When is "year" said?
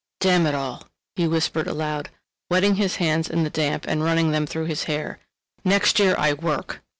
5.99-6.15